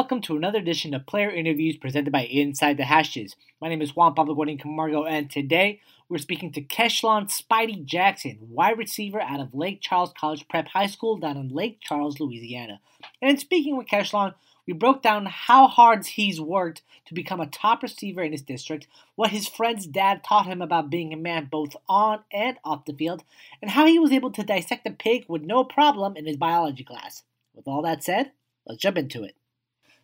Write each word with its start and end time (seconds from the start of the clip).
welcome 0.00 0.22
to 0.22 0.34
another 0.34 0.58
edition 0.58 0.94
of 0.94 1.04
Player 1.04 1.28
Interviews 1.28 1.76
presented 1.76 2.10
by 2.10 2.22
Inside 2.22 2.78
the 2.78 2.84
Hashes. 2.84 3.36
My 3.60 3.68
name 3.68 3.82
is 3.82 3.94
Juan 3.94 4.14
Pablo 4.14 4.34
Guarin 4.34 4.58
Camargo, 4.58 5.04
and 5.04 5.30
today 5.30 5.82
we're 6.08 6.16
speaking 6.16 6.50
to 6.52 6.62
Keshlon 6.62 7.28
Spidey 7.28 7.84
Jackson, 7.84 8.38
wide 8.40 8.78
receiver 8.78 9.20
out 9.20 9.40
of 9.40 9.54
Lake 9.54 9.82
Charles 9.82 10.14
College 10.18 10.48
Prep 10.48 10.68
High 10.68 10.86
School 10.86 11.18
down 11.18 11.36
in 11.36 11.50
Lake 11.50 11.80
Charles, 11.82 12.18
Louisiana. 12.18 12.80
And 13.20 13.32
in 13.32 13.36
speaking 13.36 13.76
with 13.76 13.88
Keshlon, 13.88 14.32
we 14.66 14.72
broke 14.72 15.02
down 15.02 15.26
how 15.26 15.66
hard 15.66 16.06
he's 16.06 16.40
worked 16.40 16.80
to 17.04 17.12
become 17.12 17.42
a 17.42 17.46
top 17.46 17.82
receiver 17.82 18.22
in 18.22 18.32
his 18.32 18.40
district, 18.40 18.86
what 19.16 19.32
his 19.32 19.48
friend's 19.48 19.86
dad 19.86 20.24
taught 20.24 20.46
him 20.46 20.62
about 20.62 20.88
being 20.88 21.12
a 21.12 21.18
man 21.18 21.48
both 21.52 21.76
on 21.90 22.20
and 22.32 22.56
off 22.64 22.86
the 22.86 22.94
field, 22.94 23.22
and 23.60 23.72
how 23.72 23.84
he 23.84 23.98
was 23.98 24.12
able 24.12 24.30
to 24.30 24.42
dissect 24.42 24.86
a 24.86 24.92
pig 24.92 25.26
with 25.28 25.42
no 25.42 25.62
problem 25.62 26.16
in 26.16 26.24
his 26.24 26.38
biology 26.38 26.84
class. 26.84 27.22
With 27.54 27.68
all 27.68 27.82
that 27.82 28.02
said, 28.02 28.32
let's 28.64 28.80
jump 28.80 28.96
into 28.96 29.24
it. 29.24 29.34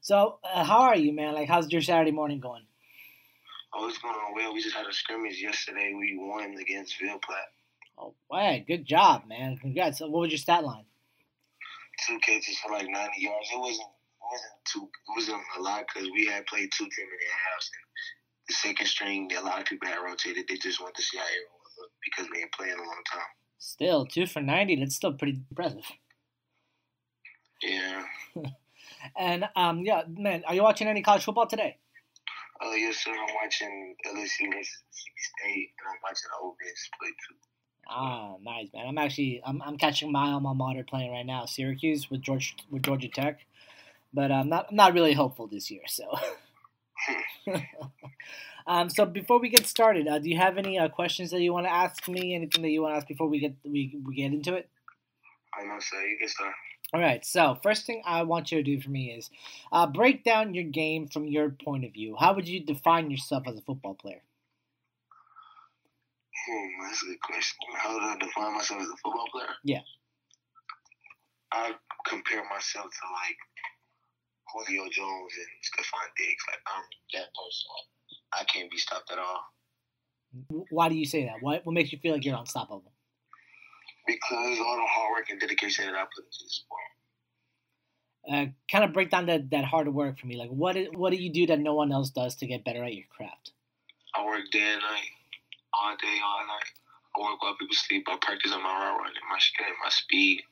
So, 0.00 0.38
uh, 0.44 0.64
how 0.64 0.80
are 0.82 0.96
you, 0.96 1.12
man? 1.12 1.34
Like, 1.34 1.48
how's 1.48 1.70
your 1.70 1.82
Saturday 1.82 2.12
morning 2.12 2.40
going? 2.40 2.62
Oh, 3.74 3.88
it's 3.88 3.98
going 3.98 4.14
on 4.14 4.34
well. 4.34 4.54
We 4.54 4.62
just 4.62 4.76
had 4.76 4.86
a 4.86 4.92
scrimmage 4.92 5.42
yesterday. 5.42 5.92
We 5.96 6.16
won 6.18 6.54
against 6.60 6.98
Ville 7.00 7.18
Platte. 7.18 7.52
Oh, 7.98 8.14
wow, 8.30 8.56
good 8.66 8.84
job, 8.84 9.22
man. 9.26 9.56
Congrats. 9.56 9.98
So 9.98 10.08
what 10.08 10.20
was 10.20 10.30
your 10.30 10.38
stat 10.38 10.64
line? 10.64 10.84
Two 12.06 12.18
catches 12.20 12.58
for 12.58 12.72
like 12.72 12.86
90 12.88 13.12
yards. 13.18 13.48
It 13.52 13.58
wasn't 13.58 13.88
it 13.88 14.28
wasn't 14.30 14.52
too 14.64 14.84
it 14.84 15.12
wasn't 15.16 15.42
a 15.58 15.62
lot 15.62 15.84
because 15.86 16.10
we 16.10 16.26
had 16.26 16.44
played 16.46 16.70
two 16.72 16.84
ten 16.84 17.04
minute 17.06 17.32
halves. 17.32 17.70
And 17.72 17.86
the 18.48 18.54
second 18.54 18.86
string, 18.86 19.30
a 19.36 19.40
lot 19.40 19.60
of 19.60 19.66
people 19.66 19.88
had 19.88 19.98
rotated. 19.98 20.46
They 20.46 20.56
just 20.56 20.80
wanted 20.80 20.96
to 20.96 21.02
see 21.02 21.16
how 21.16 21.24
everyone 21.24 21.72
looked 21.78 21.94
because 22.04 22.30
we 22.32 22.42
ain't 22.42 22.52
playing 22.52 22.74
a 22.74 22.82
long 22.82 23.02
time. 23.10 23.22
Still, 23.58 24.06
two 24.06 24.26
for 24.26 24.42
90. 24.42 24.76
That's 24.76 24.94
still 24.94 25.14
pretty 25.14 25.40
impressive. 25.50 25.90
Yeah. 27.62 28.04
And, 29.16 29.48
um, 29.56 29.82
yeah, 29.82 30.02
man, 30.08 30.44
are 30.46 30.54
you 30.54 30.62
watching 30.62 30.88
any 30.88 31.02
college 31.02 31.24
football 31.24 31.46
today? 31.46 31.78
Uh, 32.60 32.70
yes, 32.70 32.96
sir. 33.04 33.10
I'm 33.10 33.34
watching 33.34 33.94
LSU 34.06 34.48
Mississippi 34.48 35.12
State, 35.18 35.70
and 35.78 35.88
I'm 35.88 36.00
watching 36.02 36.30
Ole 36.42 36.56
Miss 36.62 36.88
play 36.98 37.10
too. 37.10 37.36
Ah, 37.88 38.36
nice, 38.42 38.68
man. 38.74 38.86
I'm 38.88 38.98
actually 38.98 39.40
I'm, 39.44 39.62
I'm 39.62 39.76
catching 39.76 40.10
my 40.10 40.32
alma 40.32 40.54
mater 40.54 40.82
playing 40.82 41.12
right 41.12 41.26
now, 41.26 41.44
Syracuse 41.44 42.10
with 42.10 42.22
George 42.22 42.56
with 42.70 42.82
Georgia 42.82 43.08
Tech, 43.08 43.40
but 44.12 44.32
I'm 44.32 44.48
not 44.48 44.66
I'm 44.70 44.76
not 44.76 44.94
really 44.94 45.12
hopeful 45.12 45.46
this 45.46 45.70
year. 45.70 45.82
So, 45.86 46.04
um, 48.66 48.88
so 48.88 49.04
before 49.04 49.38
we 49.38 49.50
get 49.50 49.66
started, 49.66 50.08
uh, 50.08 50.18
do 50.18 50.28
you 50.30 50.36
have 50.36 50.56
any 50.58 50.78
uh, 50.78 50.88
questions 50.88 51.30
that 51.30 51.40
you 51.40 51.52
want 51.52 51.66
to 51.66 51.72
ask 51.72 52.08
me? 52.08 52.34
Anything 52.34 52.62
that 52.62 52.70
you 52.70 52.82
want 52.82 52.94
to 52.94 52.96
ask 52.96 53.06
before 53.06 53.28
we 53.28 53.38
get 53.38 53.54
we, 53.64 53.98
we 54.04 54.14
get 54.16 54.32
into 54.32 54.54
it? 54.54 54.68
I 55.58 55.64
know, 55.64 55.78
sir. 55.78 56.02
You 56.06 56.16
can 56.18 56.28
start. 56.28 56.54
All 56.94 57.00
right. 57.00 57.24
So 57.24 57.58
first 57.62 57.86
thing 57.86 58.02
I 58.06 58.22
want 58.22 58.52
you 58.52 58.58
to 58.58 58.64
do 58.64 58.80
for 58.80 58.90
me 58.90 59.10
is 59.12 59.30
uh, 59.72 59.86
break 59.86 60.24
down 60.24 60.54
your 60.54 60.64
game 60.64 61.08
from 61.08 61.26
your 61.26 61.50
point 61.50 61.84
of 61.84 61.92
view. 61.92 62.16
How 62.18 62.34
would 62.34 62.48
you 62.48 62.60
define 62.64 63.10
yourself 63.10 63.44
as 63.48 63.56
a 63.58 63.62
football 63.62 63.94
player? 63.94 64.22
Hmm, 66.46 66.82
that's 66.86 67.02
a 67.02 67.06
good 67.06 67.20
question. 67.22 67.58
How 67.76 67.98
do 67.98 68.04
I 68.04 68.16
define 68.18 68.54
myself 68.54 68.82
as 68.82 68.88
a 68.88 68.96
football 69.02 69.26
player? 69.32 69.54
Yeah. 69.64 69.82
I 71.52 71.72
compare 72.06 72.44
myself 72.50 72.86
to 72.86 73.06
like 73.12 73.38
Julio 74.52 74.88
Jones 74.90 75.32
and 75.36 75.52
Stefon 75.62 76.08
Diggs. 76.16 76.44
Like 76.48 76.62
I'm 76.66 76.84
that 77.14 77.28
person. 77.34 77.70
I 78.32 78.44
can't 78.44 78.70
be 78.70 78.78
stopped 78.78 79.10
at 79.12 79.18
all 79.18 79.40
Why 80.70 80.88
do 80.88 80.94
you 80.96 81.06
say 81.06 81.24
that? 81.26 81.42
What 81.42 81.64
what 81.66 81.72
makes 81.74 81.92
you 81.92 81.98
feel 81.98 82.14
like 82.14 82.24
you're 82.24 82.38
unstoppable? 82.38 82.92
Because 84.06 84.58
all 84.60 84.76
the 84.76 84.86
hard 84.86 85.12
work 85.16 85.30
and 85.30 85.40
dedication 85.40 85.86
that 85.86 85.94
I 85.94 86.04
put 86.04 86.24
into 86.24 86.44
the 86.44 86.50
sport. 86.50 86.80
Uh, 88.28 88.46
kind 88.70 88.84
of 88.84 88.92
break 88.92 89.10
down 89.10 89.26
that, 89.26 89.50
that 89.50 89.64
hard 89.64 89.92
work 89.92 90.18
for 90.18 90.26
me. 90.26 90.36
Like 90.36 90.50
what 90.50 90.76
is, 90.76 90.88
what 90.92 91.10
do 91.10 91.16
you 91.16 91.32
do 91.32 91.46
that 91.46 91.60
no 91.60 91.74
one 91.74 91.92
else 91.92 92.10
does 92.10 92.34
to 92.36 92.46
get 92.46 92.64
better 92.64 92.82
at 92.84 92.94
your 92.94 93.06
craft? 93.08 93.52
I 94.14 94.24
work 94.24 94.42
day 94.50 94.58
and 94.60 94.80
night, 94.80 95.10
all 95.72 95.96
day, 95.96 96.18
all 96.24 96.46
night. 96.46 96.72
I 97.16 97.20
work 97.20 97.42
while 97.42 97.56
people 97.58 97.74
sleep. 97.74 98.06
I 98.08 98.16
practice 98.20 98.52
on 98.52 98.62
my 98.62 98.68
route 98.68 98.98
running, 98.98 99.14
my 99.30 99.38
strength, 99.38 99.76
my 99.82 99.90
speed, 99.90 100.42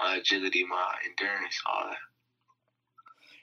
my 0.00 0.16
agility, 0.16 0.64
my 0.64 0.94
endurance, 1.08 1.60
all 1.66 1.88
that. 1.88 1.96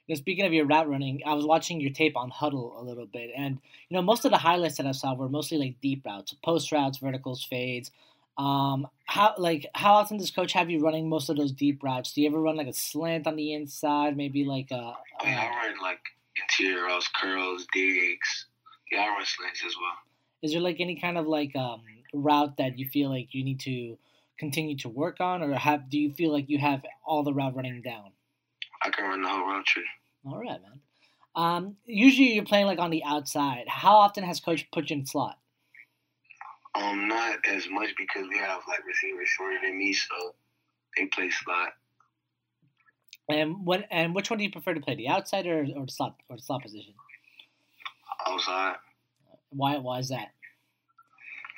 You 0.08 0.14
know, 0.14 0.20
speaking 0.20 0.46
of 0.46 0.54
your 0.54 0.66
route 0.66 0.88
running, 0.88 1.22
I 1.26 1.34
was 1.34 1.46
watching 1.46 1.82
your 1.82 1.92
tape 1.92 2.16
on 2.16 2.30
Hudl 2.30 2.80
a 2.80 2.84
little 2.84 3.08
bit, 3.08 3.32
and 3.36 3.58
you 3.90 3.98
know 3.98 4.04
most 4.04 4.24
of 4.24 4.32
the 4.32 4.38
highlights 4.38 4.78
that 4.78 4.86
I 4.86 4.92
saw 4.92 5.16
were 5.16 5.30
mostly 5.30 5.58
like 5.58 5.82
deep 5.82 6.06
routes, 6.06 6.36
post 6.44 6.72
routes, 6.72 7.00
verticals, 7.00 7.44
fades. 7.44 7.92
Um, 8.38 8.88
how 9.06 9.34
like 9.38 9.66
how 9.76 9.94
often 9.94 10.18
does 10.18 10.32
coach 10.32 10.54
have 10.54 10.70
you 10.70 10.80
running 10.80 11.08
most 11.08 11.30
of 11.30 11.38
those 11.38 11.52
deep 11.52 11.84
routes? 11.84 12.12
Do 12.12 12.22
you 12.22 12.28
ever 12.28 12.42
run 12.42 12.58
like 12.58 12.68
a 12.68 12.74
slant 12.74 13.28
on 13.28 13.36
the 13.36 13.54
inside, 13.54 14.18
maybe 14.18 14.44
like 14.44 14.72
a? 14.72 14.94
I 15.22 15.26
mean, 15.26 15.38
I 15.38 15.68
run 15.68 15.80
like 15.82 16.00
interior 16.42 16.84
routes, 16.84 17.10
curls, 17.16 17.66
digs. 17.74 18.48
Yeah, 18.92 19.02
I 19.02 19.08
run 19.08 19.26
slants 19.26 19.64
as 19.66 19.74
well. 19.80 19.96
is 20.42 20.52
there 20.52 20.62
like 20.62 20.78
any 20.80 21.00
kind 21.00 21.18
of 21.18 21.28
like 21.28 21.56
um, 21.56 21.82
route 22.14 22.58
that 22.58 22.78
you 22.78 22.88
feel 22.90 23.10
like 23.10 23.30
you 23.32 23.44
need 23.44 23.60
to 23.62 23.98
continue 24.38 24.78
to 24.78 24.90
work 24.90 25.22
on, 25.22 25.42
or 25.42 25.54
have 25.54 25.90
do 25.90 25.98
you 25.98 26.14
feel 26.14 26.32
like 26.32 26.50
you 26.50 26.58
have 26.58 26.82
all 27.06 27.24
the 27.24 27.34
route 27.34 27.56
running 27.56 27.82
down? 27.82 28.12
I 28.84 28.90
can 28.90 29.06
run 29.06 29.22
the 29.22 29.30
whole 29.30 29.48
route 29.48 29.66
tree. 29.66 29.88
All 30.26 30.40
right, 30.40 30.62
man. 30.62 30.82
Um, 31.36 31.76
usually 31.86 32.34
you're 32.34 32.46
playing 32.46 32.66
like 32.66 32.80
on 32.80 32.92
the 32.92 33.04
outside. 33.04 33.66
How 33.68 33.96
often 33.96 34.24
has 34.24 34.40
coach 34.40 34.70
put 34.72 34.90
you 34.90 34.98
in 34.98 35.06
slot? 35.06 35.38
Um, 36.78 37.08
not 37.08 37.40
as 37.48 37.68
much 37.70 37.90
because 37.98 38.28
we 38.30 38.38
have 38.38 38.62
like 38.68 38.86
receivers 38.86 39.30
shorter 39.30 39.58
than 39.64 39.78
me, 39.78 39.94
so 39.94 40.36
they 40.98 41.06
play 41.06 41.30
slot. 41.30 41.70
And 43.30 43.66
what 43.66 43.86
and 43.90 44.14
which 44.14 44.30
one 44.30 44.40
do 44.40 44.44
you 44.44 44.52
prefer 44.52 44.74
to 44.74 44.82
play, 44.82 44.96
the 44.96 45.08
outside 45.08 45.48
or, 45.48 45.66
or 45.76 45.86
the 45.86 45.92
slot 45.92 46.18
or 46.30 46.36
the 46.36 46.44
slot 46.44 46.64
position? 46.64 46.94
outside 48.28 48.76
Why 49.50 49.78
why 49.78 50.00
is 50.00 50.10
that? 50.10 50.32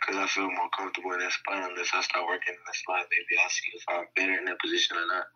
because 0.07 0.23
I 0.23 0.27
feel 0.27 0.47
more 0.47 0.69
comfortable 0.77 1.11
in 1.13 1.19
that 1.19 1.31
spot. 1.31 1.69
Unless 1.69 1.91
I 1.93 2.01
start 2.01 2.25
working 2.27 2.55
in 2.55 2.63
the 2.65 2.75
slot, 2.85 3.05
maybe 3.11 3.41
I'll 3.43 3.49
see 3.49 3.69
if 3.75 3.83
I'm 3.89 4.05
better 4.15 4.39
in 4.39 4.45
that 4.45 4.59
position 4.59 4.95
or 4.95 5.07
not. 5.07 5.27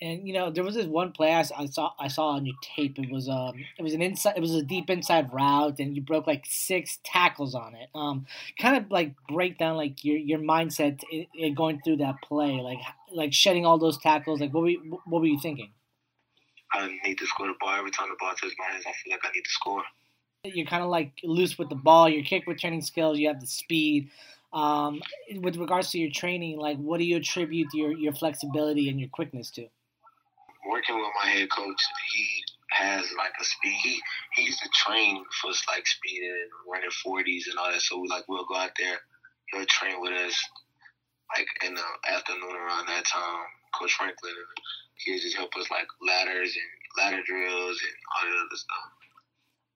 And 0.00 0.26
you 0.26 0.34
know 0.34 0.50
there 0.50 0.64
was 0.64 0.74
this 0.74 0.86
one 0.86 1.12
play 1.12 1.32
I, 1.32 1.42
saw 1.42 1.92
I 1.98 2.08
saw 2.08 2.30
on 2.30 2.44
your 2.44 2.56
tape. 2.60 2.98
It 2.98 3.10
was 3.10 3.28
um 3.28 3.54
it 3.78 3.82
was 3.82 3.94
an 3.94 4.02
inside 4.02 4.36
it 4.36 4.40
was 4.40 4.54
a 4.54 4.62
deep 4.62 4.90
inside 4.90 5.32
route 5.32 5.78
and 5.78 5.94
you 5.94 6.02
broke 6.02 6.26
like 6.26 6.44
six 6.46 6.98
tackles 7.04 7.54
on 7.54 7.76
it. 7.76 7.88
Um, 7.94 8.26
kind 8.58 8.76
of 8.76 8.90
like 8.90 9.14
break 9.28 9.58
down 9.58 9.76
like 9.76 10.04
your 10.04 10.16
your 10.16 10.40
mindset 10.40 11.00
in, 11.12 11.26
in 11.34 11.54
going 11.54 11.80
through 11.84 11.98
that 11.98 12.16
play, 12.22 12.60
like 12.60 12.80
like 13.12 13.32
shedding 13.32 13.64
all 13.64 13.78
those 13.78 13.98
tackles. 13.98 14.40
Like 14.40 14.52
what 14.52 14.62
were 14.62 14.70
you, 14.70 15.00
what 15.04 15.20
were 15.20 15.28
you 15.28 15.38
thinking? 15.38 15.70
I 16.72 16.88
need 17.04 17.18
to 17.18 17.26
score 17.26 17.46
the 17.46 17.54
ball 17.60 17.74
every 17.74 17.90
time 17.90 18.08
the 18.08 18.16
ball 18.18 18.30
touches 18.30 18.54
my 18.58 18.64
hands. 18.72 18.84
I 18.86 18.92
feel 18.92 19.12
like 19.12 19.24
I 19.24 19.30
need 19.32 19.44
to 19.44 19.50
score. 19.50 19.82
You're 20.44 20.66
kind 20.66 20.82
of 20.82 20.88
like 20.88 21.12
loose 21.22 21.58
with 21.58 21.68
the 21.68 21.74
ball. 21.74 22.08
Your 22.08 22.24
kick 22.24 22.46
returning 22.46 22.80
skills. 22.80 23.18
You 23.18 23.28
have 23.28 23.40
the 23.40 23.46
speed. 23.46 24.10
Um, 24.52 25.00
with 25.40 25.56
regards 25.56 25.90
to 25.90 25.98
your 25.98 26.10
training, 26.10 26.58
like 26.58 26.76
what 26.78 26.98
do 26.98 27.04
you 27.04 27.16
attribute 27.16 27.68
your 27.72 27.92
your 27.92 28.12
flexibility 28.12 28.88
and 28.88 28.98
your 28.98 29.08
quickness 29.08 29.50
to? 29.52 29.66
Working 30.68 30.96
with 30.96 31.10
my 31.22 31.30
head 31.30 31.48
coach, 31.50 31.82
he 32.12 32.26
has 32.72 33.04
like 33.16 33.32
a 33.40 33.44
speed. 33.44 33.74
He, 33.82 34.00
he 34.34 34.42
used 34.42 34.60
to 34.62 34.68
train 34.74 35.24
for 35.40 35.52
like 35.68 35.86
speed 35.86 36.22
and 36.22 36.50
running 36.70 36.90
forties 37.02 37.46
and 37.48 37.58
all 37.58 37.70
that. 37.70 37.80
So 37.80 38.00
we 38.00 38.08
like 38.08 38.24
we'll 38.28 38.44
go 38.46 38.56
out 38.56 38.72
there. 38.78 38.98
He'll 39.52 39.66
train 39.66 40.00
with 40.00 40.12
us 40.12 40.34
like 41.36 41.46
in 41.64 41.74
the 41.74 41.82
afternoon 42.08 42.56
around 42.56 42.86
that 42.86 43.04
time. 43.06 43.44
Coach 43.78 43.92
Franklin, 43.92 44.32
and 44.32 44.64
he'll 44.96 45.20
just 45.20 45.36
help 45.36 45.50
us 45.56 45.70
like 45.70 45.86
ladders 46.06 46.56
and 46.56 47.04
ladder 47.04 47.22
drills 47.24 47.80
and 47.82 47.94
all 48.16 48.30
that 48.30 48.38
other 48.38 48.56
stuff. 48.56 48.92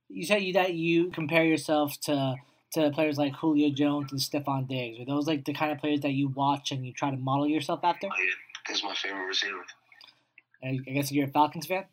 You 0.08 0.26
say 0.26 0.40
you 0.40 0.52
that 0.54 0.74
you 0.74 1.10
compare 1.10 1.44
yourself 1.44 1.98
to 2.02 2.36
to 2.74 2.90
players 2.90 3.18
like 3.18 3.34
Julio 3.34 3.70
Jones 3.70 4.12
and 4.12 4.20
Stefon 4.20 4.68
Diggs. 4.68 5.00
Are 5.00 5.04
those 5.04 5.26
like 5.26 5.44
the 5.44 5.54
kind 5.54 5.72
of 5.72 5.78
players 5.78 6.00
that 6.00 6.12
you 6.12 6.28
watch 6.28 6.70
and 6.70 6.84
you 6.84 6.92
try 6.92 7.10
to 7.10 7.16
model 7.16 7.48
yourself 7.48 7.80
after? 7.82 8.08
Oh, 8.08 8.16
yeah, 8.18 8.34
that's 8.68 8.82
my 8.84 8.94
favorite 8.94 9.26
receiver. 9.26 9.64
I 10.62 10.76
guess 10.76 11.12
you're 11.12 11.26
a 11.26 11.30
Falcons 11.30 11.66
fan. 11.66 11.84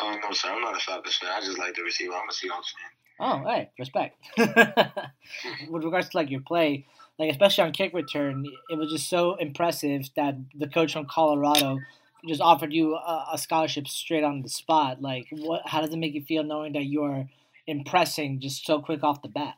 Oh 0.00 0.16
no, 0.22 0.32
sir, 0.32 0.48
I'm 0.48 0.62
not 0.62 0.76
a 0.76 0.80
Falcons 0.80 1.16
fan. 1.16 1.30
I 1.30 1.40
just 1.40 1.58
like 1.58 1.74
the 1.74 1.82
receiver. 1.82 2.12
I'm 2.12 2.28
a 2.28 2.32
Seahawks 2.32 2.72
fan. 2.72 2.90
Oh, 3.22 3.44
hey, 3.46 3.70
respect. 3.78 4.16
With 5.68 5.84
regards 5.84 6.08
to 6.10 6.16
like 6.16 6.30
your 6.30 6.40
play, 6.40 6.86
like 7.18 7.30
especially 7.30 7.64
on 7.64 7.72
kick 7.72 7.92
return, 7.92 8.46
it 8.70 8.78
was 8.78 8.90
just 8.90 9.10
so 9.10 9.34
impressive 9.34 10.08
that 10.16 10.36
the 10.54 10.68
coach 10.68 10.94
from 10.94 11.06
Colorado 11.06 11.80
just 12.26 12.40
offered 12.40 12.72
you 12.72 12.94
a, 12.94 13.28
a 13.32 13.38
scholarship 13.38 13.88
straight 13.88 14.24
on 14.24 14.42
the 14.42 14.48
spot. 14.48 15.02
Like, 15.02 15.26
what? 15.30 15.62
How 15.66 15.80
does 15.82 15.90
it 15.90 15.98
make 15.98 16.14
you 16.14 16.22
feel 16.22 16.44
knowing 16.44 16.72
that 16.72 16.84
you 16.84 17.02
are 17.02 17.28
impressing 17.70 18.40
just 18.40 18.66
so 18.66 18.82
quick 18.82 19.02
off 19.02 19.22
the 19.22 19.30
bat? 19.30 19.54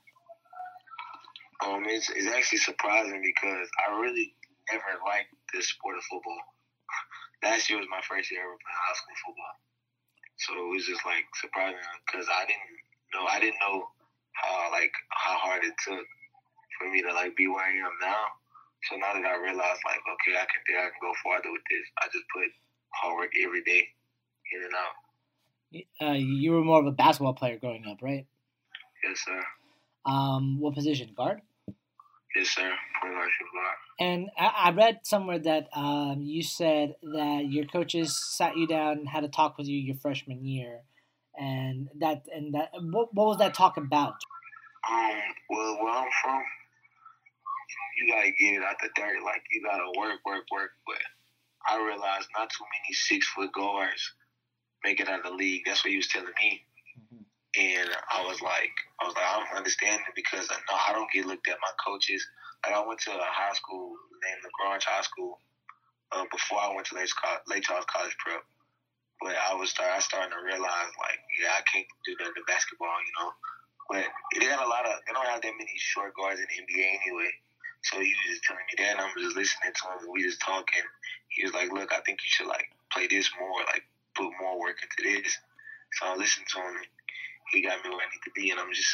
Um, 1.64 1.84
it's, 1.86 2.10
it's 2.10 2.28
actually 2.28 2.58
surprising 2.58 3.22
because 3.24 3.68
I 3.80 3.96
really 3.96 4.34
never 4.70 5.00
liked 5.06 5.32
this 5.54 5.68
sport 5.72 5.96
of 5.96 6.04
football. 6.04 6.42
Last 7.42 7.70
year 7.70 7.78
was 7.78 7.88
my 7.90 8.02
first 8.04 8.30
year 8.30 8.44
ever 8.44 8.54
playing 8.60 8.82
high 8.82 8.98
school 8.98 9.18
football, 9.24 9.56
so 10.38 10.50
it 10.58 10.70
was 10.74 10.84
just 10.86 11.02
like 11.06 11.26
surprising 11.38 11.82
because 12.06 12.26
I 12.30 12.46
didn't 12.46 12.78
know 13.14 13.24
I 13.26 13.38
didn't 13.42 13.58
know 13.58 13.90
how 14.38 14.70
like 14.70 14.94
how 15.10 15.38
hard 15.38 15.66
it 15.66 15.74
took 15.82 16.06
for 16.78 16.86
me 16.90 17.02
to 17.02 17.10
like 17.10 17.34
be 17.34 17.50
where 17.50 17.66
I 17.66 17.74
am 17.74 17.94
now. 17.98 18.24
So 18.90 18.98
now 18.98 19.14
that 19.14 19.26
I 19.26 19.42
realize 19.42 19.78
like 19.86 20.02
okay, 20.02 20.38
I 20.38 20.46
can 20.46 20.62
I 20.78 20.90
can 20.90 21.02
go 21.02 21.14
farther 21.22 21.50
with 21.50 21.66
this. 21.66 21.86
I 21.98 22.06
just 22.14 22.26
put 22.30 22.46
hard 22.94 23.26
work 23.26 23.32
every 23.42 23.62
day, 23.66 23.90
in 24.54 24.62
and 24.62 24.74
out. 24.74 25.01
Uh, 26.00 26.12
you 26.12 26.52
were 26.52 26.62
more 26.62 26.80
of 26.80 26.86
a 26.86 26.92
basketball 26.92 27.34
player 27.34 27.58
growing 27.58 27.86
up, 27.86 27.98
right? 28.02 28.26
Yes, 29.04 29.20
sir. 29.24 29.42
Um, 30.04 30.60
what 30.60 30.74
position? 30.74 31.10
Guard. 31.16 31.40
Yes, 32.34 32.48
sir. 32.48 32.70
Point 33.00 33.14
guard, 33.14 33.28
shoot. 33.38 33.46
And 34.00 34.30
I, 34.38 34.52
I 34.64 34.70
read 34.70 35.00
somewhere 35.04 35.38
that 35.40 35.68
um, 35.74 36.22
you 36.22 36.42
said 36.42 36.96
that 37.02 37.46
your 37.48 37.66
coaches 37.66 38.16
sat 38.16 38.56
you 38.56 38.66
down 38.66 38.98
and 38.98 39.08
had 39.08 39.22
a 39.24 39.28
talk 39.28 39.58
with 39.58 39.68
you 39.68 39.78
your 39.78 39.96
freshman 39.96 40.44
year, 40.44 40.80
and 41.38 41.88
that 42.00 42.26
and 42.34 42.54
that. 42.54 42.70
What, 42.80 43.14
what 43.14 43.26
was 43.26 43.38
that 43.38 43.54
talk 43.54 43.76
about? 43.76 44.14
Um, 44.90 45.20
well, 45.50 45.76
where 45.82 45.92
I'm 45.92 46.08
from, 46.22 46.42
you 47.98 48.12
gotta 48.12 48.30
get 48.30 48.54
it 48.54 48.62
out 48.62 48.76
the 48.80 48.88
dirt. 48.96 49.22
Like 49.24 49.42
you 49.52 49.62
gotta 49.62 49.86
work, 49.98 50.20
work, 50.26 50.44
work. 50.50 50.70
But 50.86 51.02
I 51.68 51.76
realized 51.76 52.28
not 52.36 52.50
too 52.50 52.64
many 52.64 52.94
six 52.94 53.28
foot 53.28 53.52
guards 53.52 54.14
make 54.84 55.00
it 55.00 55.08
out 55.08 55.24
of 55.24 55.30
the 55.30 55.36
league. 55.36 55.62
That's 55.66 55.84
what 55.84 55.90
he 55.90 55.96
was 55.96 56.08
telling 56.08 56.34
me. 56.38 56.64
Mhm. 56.98 57.24
And 57.56 57.90
I 58.10 58.24
was 58.24 58.40
like, 58.40 58.72
I 59.00 59.04
was 59.06 59.14
like, 59.14 59.24
I 59.24 59.38
don't 59.38 59.56
understand 59.56 60.00
it 60.08 60.14
because 60.14 60.48
I 60.50 60.56
know 60.56 60.78
I 60.88 60.92
don't 60.92 61.10
get 61.12 61.26
looked 61.26 61.48
at. 61.48 61.60
My 61.60 61.72
coaches, 61.84 62.26
like 62.64 62.74
I 62.74 62.80
went 62.86 63.00
to 63.00 63.12
a 63.12 63.24
high 63.24 63.52
school 63.54 63.96
named 64.24 64.40
LaGrange 64.44 64.84
High 64.84 65.02
School 65.02 65.38
uh, 66.12 66.24
before 66.30 66.60
I 66.60 66.74
went 66.74 66.86
to 66.88 66.94
Lake, 66.96 67.08
Sco- 67.08 67.42
Lake 67.48 67.62
Charles 67.64 67.84
College 67.86 68.16
Prep. 68.18 68.42
But 69.20 69.36
I 69.36 69.54
was 69.54 69.70
start, 69.70 69.90
I 69.92 70.00
starting 70.00 70.32
to 70.34 70.42
realize 70.42 70.90
like, 70.98 71.20
yeah, 71.40 71.54
I 71.54 71.62
can't 71.70 71.86
do 72.04 72.16
that 72.18 72.34
in 72.34 72.42
basketball, 72.46 72.96
you 73.06 73.12
know. 73.20 73.30
But 73.90 74.06
they 74.34 74.46
got 74.48 74.64
a 74.64 74.68
lot 74.68 74.86
of, 74.86 74.98
they 75.06 75.12
don't 75.12 75.26
have 75.26 75.42
that 75.42 75.54
many 75.58 75.74
short 75.76 76.14
guards 76.16 76.40
in 76.40 76.46
the 76.48 76.58
NBA 76.64 76.86
anyway. 77.06 77.30
So 77.82 77.98
he 77.98 78.14
was 78.14 78.26
just 78.30 78.44
telling 78.44 78.62
me 78.70 78.74
that, 78.78 78.90
and 78.96 79.00
I'm 79.00 79.14
just 79.18 79.36
listening 79.36 79.74
to 79.74 79.82
him, 79.90 80.06
and 80.06 80.12
we 80.12 80.22
just 80.22 80.40
talking. 80.40 80.86
He 81.28 81.42
was 81.42 81.52
like, 81.52 81.72
"Look, 81.72 81.92
I 81.92 81.98
think 82.06 82.22
you 82.22 82.30
should 82.30 82.46
like 82.46 82.70
play 82.92 83.08
this 83.08 83.28
more, 83.38 83.58
like 83.66 83.82
put 84.14 84.30
more 84.40 84.58
work 84.60 84.76
into 84.82 85.08
this." 85.08 85.36
So 85.94 86.06
I 86.06 86.16
listened 86.16 86.46
to 86.48 86.58
him, 86.58 86.76
and 86.76 86.86
he 87.50 87.62
got 87.62 87.82
me 87.84 87.90
where 87.90 88.00
I 88.00 88.10
need 88.10 88.22
to 88.24 88.30
be, 88.34 88.50
and 88.50 88.60
I'm 88.60 88.72
just 88.72 88.92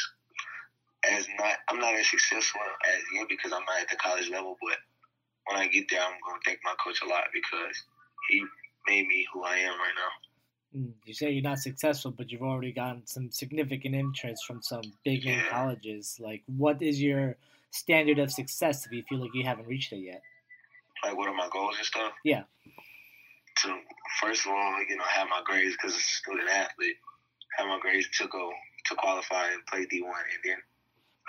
as 1.09 1.27
not, 1.39 1.57
I'm 1.69 1.79
not 1.79 1.95
as 1.95 2.09
successful 2.09 2.61
as 2.85 3.01
yet 3.13 3.27
because 3.29 3.53
I'm 3.53 3.63
not 3.63 3.81
at 3.81 3.89
the 3.89 3.95
college 3.95 4.29
level, 4.29 4.57
but 4.61 4.77
when 5.45 5.59
I 5.59 5.67
get 5.67 5.89
there, 5.89 6.01
I'm 6.01 6.17
gonna 6.25 6.39
thank 6.45 6.59
my 6.63 6.75
coach 6.83 7.01
a 7.01 7.07
lot 7.07 7.23
because 7.33 7.75
he 8.29 8.43
made 8.87 9.07
me 9.07 9.25
who 9.33 9.43
I 9.43 9.57
am 9.57 9.71
right 9.79 9.95
now. 9.95 10.79
Mm, 10.79 10.93
You 11.05 11.13
say 11.13 11.31
you're 11.31 11.41
not 11.41 11.59
successful, 11.59 12.11
but 12.11 12.31
you've 12.31 12.43
already 12.43 12.71
gotten 12.71 13.05
some 13.07 13.31
significant 13.31 13.95
interest 13.95 14.45
from 14.45 14.61
some 14.61 14.83
big 15.03 15.25
name 15.25 15.39
Yeah. 15.39 15.49
colleges. 15.49 16.19
Like, 16.19 16.43
what 16.45 16.81
is 16.81 17.01
your 17.01 17.37
standard 17.71 18.19
of 18.19 18.31
success 18.31 18.85
if 18.85 18.91
you 18.91 19.03
feel 19.03 19.19
like 19.19 19.33
you 19.33 19.43
haven't 19.43 19.67
reached 19.67 19.93
it 19.93 19.99
yet? 19.99 20.21
Like, 21.03 21.15
what 21.17 21.27
are 21.29 21.33
my 21.33 21.49
goals 21.49 21.77
and 21.77 21.85
stuff? 21.85 22.13
Yeah. 22.23 22.43
To 23.63 23.75
first 24.21 24.45
of 24.45 24.51
all, 24.51 24.83
you 24.87 24.95
know, 24.95 25.03
have 25.03 25.27
my 25.29 25.41
grades 25.45 25.75
because 25.75 25.95
a 25.95 25.99
student 25.99 26.49
athlete, 26.49 26.95
have 27.57 27.67
my 27.67 27.79
grades 27.81 28.07
to 28.17 28.27
go 28.27 28.51
to 28.85 28.95
qualify 28.95 29.47
and 29.51 29.65
play 29.65 29.85
D 29.85 30.01
one, 30.01 30.11
and 30.11 30.41
then 30.43 30.57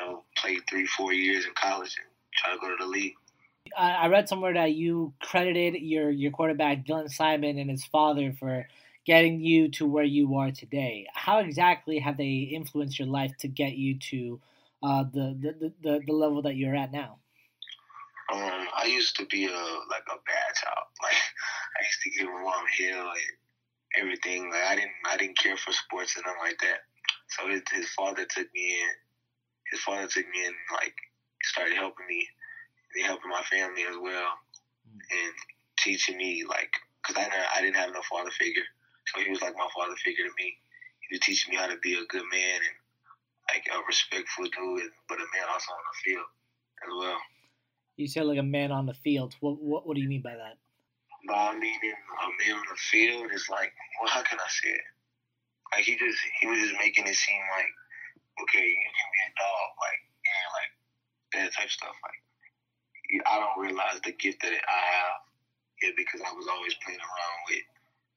you 0.00 0.06
know, 0.06 0.25
play 0.37 0.59
three, 0.69 0.87
four 0.87 1.12
years 1.12 1.44
in 1.44 1.53
college 1.55 1.97
and 1.99 2.06
try 2.35 2.55
to 2.55 2.61
go 2.61 2.69
to 2.69 2.85
the 2.85 2.88
league. 2.88 3.15
I 3.77 3.91
I 3.93 4.06
read 4.09 4.29
somewhere 4.29 4.55
that 4.55 4.73
you 4.73 5.12
credited 5.21 5.75
your 5.82 6.11
your 6.11 6.31
quarterback 6.31 6.85
Dylan 6.85 7.11
Simon 7.11 7.59
and 7.59 7.71
his 7.71 7.85
father 7.85 8.33
for 8.38 8.67
getting 9.06 9.41
you 9.41 9.71
to 9.71 9.87
where 9.87 10.05
you 10.05 10.37
are 10.37 10.50
today. 10.50 11.06
How 11.15 11.38
exactly 11.38 11.99
have 11.99 12.17
they 12.17 12.50
influenced 12.53 12.99
your 12.99 13.09
life 13.09 13.33
to 13.38 13.49
get 13.49 13.73
you 13.76 13.99
to 13.99 14.41
uh, 14.83 15.05
the, 15.05 15.37
the, 15.41 15.73
the 15.83 16.00
the 16.06 16.12
level 16.12 16.43
that 16.43 16.56
you're 16.56 16.76
at 16.76 16.93
now? 16.93 17.19
Um, 18.31 18.69
I 18.77 18.85
used 18.87 19.17
to 19.17 19.27
be 19.27 19.47
a 19.47 19.62
like 19.91 20.06
a 20.06 20.19
bad 20.27 20.50
child. 20.55 20.87
Like 21.03 21.17
I 21.17 21.81
used 21.82 22.03
to 22.03 22.11
give 22.11 22.29
my 22.29 22.43
mom 22.43 22.65
hell 22.79 23.11
and 23.11 23.35
everything. 23.97 24.50
Like 24.50 24.65
I 24.65 24.75
didn't 24.77 24.99
I 25.11 25.17
didn't 25.17 25.38
care 25.38 25.56
for 25.56 25.73
sports 25.73 26.17
and 26.17 26.25
nothing 26.27 26.43
like 26.43 26.61
that. 26.61 26.87
So 27.31 27.49
his, 27.49 27.62
his 27.73 27.88
father 27.91 28.27
took 28.29 28.47
me 28.55 28.81
in. 28.82 28.91
His 29.71 29.81
father 29.81 30.06
took 30.06 30.27
me 30.29 30.47
in 30.47 30.55
like 30.75 30.94
started 31.43 31.75
helping 31.75 32.06
me, 32.06 32.27
and 32.94 33.06
helping 33.06 33.31
my 33.31 33.43
family 33.50 33.82
as 33.88 33.97
well, 33.97 34.31
and 34.85 35.35
teaching 35.79 36.17
me 36.17 36.44
like 36.49 36.71
because 37.03 37.17
I 37.17 37.29
didn't, 37.31 37.50
I 37.56 37.61
didn't 37.62 37.81
have 37.83 37.94
no 37.94 38.03
father 38.11 38.31
figure. 38.31 38.67
So 39.09 39.23
he 39.23 39.31
was 39.31 39.43
like 39.43 39.56
my 39.56 39.69
father 39.75 39.97
figure 40.05 40.25
to 40.25 40.35
me. 40.38 40.55
He 41.09 41.17
was 41.17 41.21
teaching 41.21 41.50
me 41.50 41.59
how 41.59 41.67
to 41.67 41.79
be 41.83 41.94
a 41.94 42.06
good 42.06 42.26
man 42.31 42.61
and 42.61 42.76
like 43.50 43.67
a 43.73 43.83
respectful 43.87 44.44
dude, 44.44 44.91
but 45.09 45.19
a 45.19 45.26
man 45.35 45.49
also 45.50 45.73
on 45.73 45.83
the 45.83 45.97
field 46.05 46.29
as 46.87 46.93
well. 46.94 47.19
You 48.00 48.08
said 48.08 48.25
like 48.25 48.41
a 48.41 48.43
man 48.43 48.73
on 48.73 48.87
the 48.87 48.97
field. 48.97 49.37
What 49.41 49.61
what, 49.61 49.87
what 49.87 49.94
do 49.94 50.00
you 50.00 50.08
mean 50.08 50.25
by 50.25 50.32
that? 50.32 50.56
By 51.29 51.52
meaning 51.52 51.93
a 51.93 52.29
man 52.41 52.56
on 52.56 52.64
the 52.64 52.81
field 52.81 53.29
is 53.29 53.44
like, 53.52 53.73
well, 54.00 54.08
how 54.08 54.25
can 54.25 54.41
I 54.41 54.49
say 54.49 54.73
it? 54.73 54.88
Like 55.69 55.85
he 55.85 56.00
just 56.00 56.17
he 56.41 56.49
was 56.49 56.58
just 56.64 56.81
making 56.81 57.05
it 57.06 57.14
seem 57.14 57.44
like, 57.52 57.70
okay, 58.41 58.64
you 58.64 58.88
can 58.88 59.08
be 59.12 59.20
a 59.20 59.31
dog, 59.37 59.69
like 59.85 60.00
yeah, 60.25 60.47
like 60.56 60.73
that 61.37 61.49
type 61.52 61.69
stuff. 61.69 61.94
Like 62.00 62.20
I 63.29 63.37
don't 63.37 63.61
realize 63.61 64.00
the 64.00 64.17
gift 64.17 64.41
that 64.43 64.56
I 64.56 64.81
have, 64.97 65.20
yeah, 65.85 65.93
because 65.93 66.25
I 66.25 66.32
was 66.32 66.49
always 66.49 66.73
playing 66.81 67.05
around 67.05 67.38
with 67.52 67.69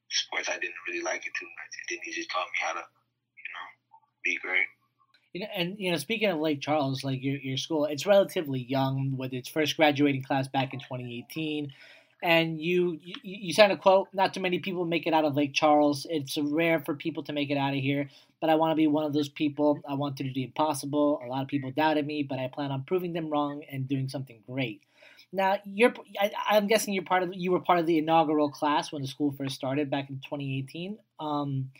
sports. 0.08 0.48
I 0.48 0.56
didn't 0.56 0.80
really 0.88 1.04
like 1.04 1.28
it 1.28 1.34
too 1.36 1.50
much, 1.60 1.72
and 1.76 1.86
then 1.92 2.00
he 2.08 2.10
just 2.16 2.32
taught 2.32 2.48
me 2.48 2.58
how 2.64 2.72
to, 2.72 2.84
you 3.36 3.48
know, 3.52 3.66
be 4.24 4.40
great. 4.40 4.64
And 5.34 5.76
you 5.78 5.90
know, 5.90 5.96
speaking 5.96 6.28
of 6.30 6.38
Lake 6.38 6.60
Charles, 6.60 7.02
like 7.02 7.22
your 7.22 7.36
your 7.36 7.56
school, 7.56 7.86
it's 7.86 8.06
relatively 8.06 8.60
young 8.60 9.16
with 9.16 9.32
its 9.32 9.48
first 9.48 9.76
graduating 9.76 10.22
class 10.22 10.48
back 10.48 10.72
in 10.72 10.80
2018. 10.80 11.72
And 12.22 12.60
you, 12.60 12.98
you 13.02 13.14
you 13.22 13.52
signed 13.52 13.72
a 13.72 13.76
quote. 13.76 14.08
Not 14.12 14.32
too 14.32 14.40
many 14.40 14.60
people 14.60 14.84
make 14.84 15.06
it 15.06 15.12
out 15.12 15.24
of 15.24 15.36
Lake 15.36 15.52
Charles. 15.52 16.06
It's 16.08 16.38
rare 16.38 16.80
for 16.80 16.94
people 16.94 17.22
to 17.24 17.32
make 17.32 17.50
it 17.50 17.56
out 17.56 17.74
of 17.74 17.80
here. 17.80 18.08
But 18.40 18.48
I 18.48 18.54
want 18.54 18.72
to 18.72 18.76
be 18.76 18.86
one 18.86 19.04
of 19.04 19.12
those 19.12 19.28
people. 19.28 19.80
I 19.88 19.94
want 19.94 20.16
to 20.18 20.24
do 20.24 20.32
the 20.32 20.44
impossible. 20.44 21.20
A 21.24 21.28
lot 21.28 21.42
of 21.42 21.48
people 21.48 21.70
doubted 21.70 22.06
me, 22.06 22.22
but 22.22 22.38
I 22.38 22.48
plan 22.48 22.70
on 22.70 22.84
proving 22.84 23.12
them 23.12 23.28
wrong 23.28 23.62
and 23.70 23.88
doing 23.88 24.08
something 24.08 24.40
great. 24.48 24.82
Now, 25.32 25.58
you're. 25.64 25.92
I, 26.18 26.30
I'm 26.48 26.68
guessing 26.68 26.94
you're 26.94 27.04
part 27.04 27.24
of. 27.24 27.34
You 27.34 27.50
were 27.50 27.60
part 27.60 27.80
of 27.80 27.86
the 27.86 27.98
inaugural 27.98 28.50
class 28.50 28.92
when 28.92 29.02
the 29.02 29.08
school 29.08 29.32
first 29.32 29.56
started 29.56 29.90
back 29.90 30.08
in 30.08 30.16
2018. 30.16 30.96
Um, 31.18 31.70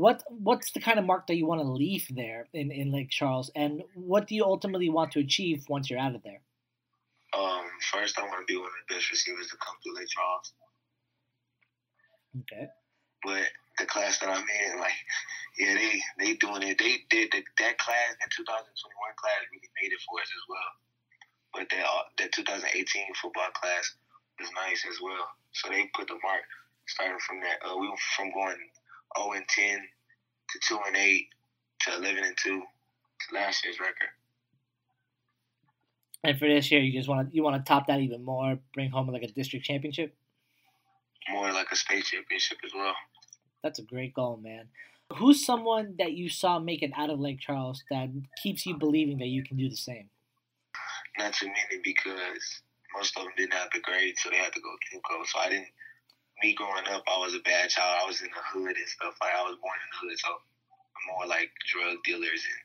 what 0.00 0.24
what's 0.28 0.72
the 0.72 0.80
kind 0.80 0.98
of 0.98 1.04
mark 1.04 1.26
that 1.26 1.36
you 1.36 1.44
want 1.44 1.60
to 1.60 1.68
leave 1.68 2.06
there 2.08 2.48
in, 2.54 2.72
in 2.72 2.90
Lake 2.90 3.10
Charles, 3.10 3.50
and 3.54 3.82
what 3.92 4.26
do 4.26 4.34
you 4.34 4.44
ultimately 4.44 4.88
want 4.88 5.12
to 5.12 5.20
achieve 5.20 5.68
once 5.68 5.90
you're 5.90 6.00
out 6.00 6.14
of 6.14 6.22
there? 6.22 6.40
Um, 7.36 7.68
first, 7.92 8.18
I 8.18 8.22
want 8.22 8.40
to 8.40 8.50
be 8.50 8.56
one 8.56 8.72
of 8.72 8.80
the 8.80 8.94
best 8.96 9.12
receivers 9.12 9.52
to 9.52 9.60
come 9.60 9.76
through 9.84 10.00
Lake 10.00 10.08
Charles. 10.08 10.52
Okay. 12.40 12.66
But 13.22 13.44
the 13.76 13.84
class 13.84 14.18
that 14.24 14.32
I'm 14.32 14.40
in, 14.40 14.80
like, 14.80 14.96
yeah, 15.60 15.76
they 15.76 16.00
they 16.16 16.32
doing 16.40 16.64
it. 16.64 16.80
They 16.80 17.04
did 17.12 17.28
the, 17.36 17.44
that 17.60 17.76
class, 17.76 18.16
that 18.24 18.32
2021 18.32 18.56
class, 19.20 19.40
really 19.52 19.68
made 19.84 19.92
it 19.92 20.00
for 20.08 20.16
us 20.16 20.32
as 20.32 20.44
well. 20.48 20.70
But 21.52 21.68
that 21.76 21.84
uh, 21.84 22.08
that 22.24 22.32
2018 22.32 22.72
football 23.20 23.52
class 23.52 23.84
was 24.40 24.48
nice 24.56 24.80
as 24.88 24.96
well. 25.04 25.28
So 25.52 25.68
they 25.68 25.92
put 25.92 26.08
the 26.08 26.16
mark 26.24 26.40
starting 26.88 27.20
from 27.20 27.44
that. 27.44 27.60
Uh, 27.60 27.76
we 27.76 27.84
went 27.84 28.00
from 28.16 28.32
going 28.32 28.64
0 29.18 29.32
and 29.32 29.48
10 29.48 29.78
to 30.50 30.58
2 30.68 30.78
and 30.86 30.96
8 30.96 31.26
to 31.82 31.96
11 31.96 32.24
and 32.24 32.36
2 32.36 32.50
to 32.50 33.34
last 33.34 33.64
year's 33.64 33.80
record. 33.80 34.10
And 36.22 36.38
for 36.38 36.46
this 36.46 36.70
year, 36.70 36.80
you 36.80 36.92
just 36.92 37.08
want 37.08 37.30
to 37.30 37.34
you 37.34 37.42
want 37.42 37.56
to 37.56 37.66
top 37.66 37.86
that 37.86 38.00
even 38.00 38.22
more, 38.22 38.58
bring 38.74 38.90
home 38.90 39.08
like 39.08 39.22
a 39.22 39.28
district 39.28 39.64
championship. 39.64 40.14
More 41.30 41.52
like 41.52 41.68
a 41.72 41.76
state 41.76 42.04
championship 42.04 42.58
as 42.64 42.72
well. 42.74 42.94
That's 43.62 43.78
a 43.78 43.82
great 43.82 44.14
goal, 44.14 44.38
man. 44.42 44.68
Who's 45.16 45.44
someone 45.44 45.94
that 45.98 46.12
you 46.12 46.28
saw 46.28 46.58
make 46.58 46.82
it 46.82 46.92
out 46.96 47.10
of 47.10 47.18
Lake 47.18 47.40
Charles 47.40 47.82
that 47.90 48.10
keeps 48.42 48.64
you 48.64 48.76
believing 48.76 49.18
that 49.18 49.26
you 49.26 49.42
can 49.42 49.56
do 49.56 49.68
the 49.68 49.76
same? 49.76 50.08
Not 51.18 51.32
too 51.32 51.46
many 51.46 51.82
because 51.82 52.62
most 52.94 53.16
of 53.16 53.24
them 53.24 53.32
didn't 53.36 53.54
have 53.54 53.68
the 53.72 53.80
grades, 53.80 54.22
so 54.22 54.30
they 54.30 54.36
had 54.36 54.52
to 54.52 54.60
go 54.60 54.70
JUCO. 54.92 55.26
So 55.26 55.38
I 55.40 55.48
didn't. 55.48 55.68
Me 56.42 56.54
growing 56.54 56.88
up, 56.90 57.04
I 57.06 57.18
was 57.18 57.34
a 57.34 57.40
bad 57.40 57.68
child. 57.68 58.00
I 58.02 58.06
was 58.06 58.20
in 58.22 58.28
the 58.28 58.58
hood 58.58 58.76
and 58.76 58.88
stuff. 58.88 59.14
Like 59.20 59.32
I 59.36 59.42
was 59.42 59.56
born 59.60 59.74
in 59.76 59.88
the 59.92 60.08
hood, 60.08 60.18
so 60.18 60.28
I'm 60.28 61.16
more 61.16 61.26
like 61.26 61.50
drug 61.66 61.98
dealers 62.04 62.44
and 62.44 62.60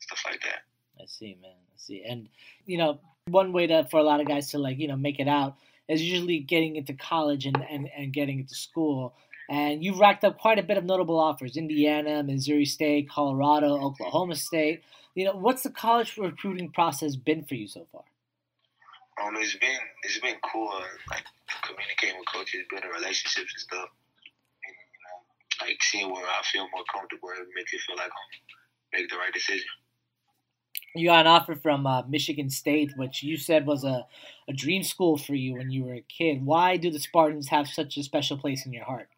stuff 0.00 0.22
like 0.24 0.40
that. 0.42 0.62
I 1.00 1.06
see, 1.06 1.36
man. 1.40 1.50
I 1.50 1.76
see. 1.76 2.04
And 2.08 2.28
you 2.66 2.78
know, 2.78 3.00
one 3.26 3.52
way 3.52 3.66
to 3.66 3.84
for 3.90 4.00
a 4.00 4.02
lot 4.02 4.20
of 4.20 4.26
guys 4.26 4.50
to 4.52 4.58
like 4.58 4.78
you 4.78 4.88
know 4.88 4.96
make 4.96 5.20
it 5.20 5.28
out 5.28 5.56
is 5.88 6.02
usually 6.02 6.40
getting 6.40 6.76
into 6.76 6.94
college 6.94 7.46
and 7.46 7.62
and, 7.70 7.88
and 7.96 8.12
getting 8.12 8.40
into 8.40 8.54
school. 8.54 9.14
And 9.50 9.82
you've 9.82 9.98
racked 9.98 10.24
up 10.24 10.38
quite 10.38 10.58
a 10.58 10.62
bit 10.62 10.76
of 10.76 10.84
notable 10.84 11.18
offers: 11.18 11.56
Indiana, 11.56 12.22
Missouri 12.22 12.64
State, 12.64 13.08
Colorado, 13.08 13.78
Oklahoma 13.80 14.36
State. 14.36 14.82
You 15.14 15.24
know, 15.24 15.32
what's 15.32 15.62
the 15.62 15.70
college 15.70 16.16
recruiting 16.16 16.70
process 16.70 17.16
been 17.16 17.44
for 17.44 17.54
you 17.54 17.66
so 17.66 17.86
far? 17.90 18.04
Um, 19.22 19.34
it's 19.36 19.56
been 19.56 19.82
it's 20.04 20.18
been 20.18 20.36
cool, 20.44 20.70
uh, 20.72 20.84
like 21.10 21.24
communicating 21.62 22.18
with 22.18 22.28
coaches, 22.32 22.64
building 22.70 22.90
relationships 22.94 23.52
and 23.52 23.60
stuff. 23.60 23.88
And, 24.64 24.74
you 24.74 25.00
know, 25.02 25.66
like 25.66 25.82
seeing 25.82 26.10
where 26.12 26.24
I 26.24 26.42
feel 26.44 26.68
more 26.70 26.84
comfortable, 26.92 27.30
it 27.30 27.48
makes 27.54 27.72
you 27.72 27.80
feel 27.80 27.96
like 27.96 28.10
I'm 28.10 28.28
make 28.92 29.10
the 29.10 29.16
right 29.16 29.32
decision. 29.32 29.66
You 30.94 31.08
got 31.08 31.26
an 31.26 31.26
offer 31.26 31.54
from 31.54 31.86
uh, 31.86 32.02
Michigan 32.08 32.48
State, 32.48 32.92
which 32.96 33.22
you 33.22 33.36
said 33.36 33.66
was 33.66 33.84
a, 33.84 34.06
a 34.48 34.52
dream 34.52 34.82
school 34.82 35.18
for 35.18 35.34
you 35.34 35.54
when 35.54 35.70
you 35.70 35.84
were 35.84 35.94
a 35.94 36.04
kid. 36.08 36.44
Why 36.44 36.76
do 36.76 36.90
the 36.90 36.98
Spartans 36.98 37.48
have 37.48 37.68
such 37.68 37.96
a 37.98 38.02
special 38.02 38.38
place 38.38 38.64
in 38.64 38.72
your 38.72 38.84
heart? 38.84 39.08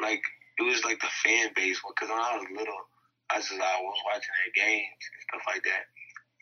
Like 0.00 0.22
it 0.58 0.62
was 0.62 0.82
like 0.84 1.00
the 1.00 1.12
fan 1.24 1.50
base. 1.54 1.80
Because 1.86 2.08
when 2.08 2.18
I 2.18 2.36
was 2.36 2.46
little, 2.56 2.80
I 3.30 3.36
just 3.36 3.52
I 3.52 3.80
was 3.82 3.98
watching 4.06 4.34
their 4.40 4.64
games 4.64 5.02
and 5.12 5.22
stuff 5.28 5.42
like 5.46 5.62
that, 5.64 5.91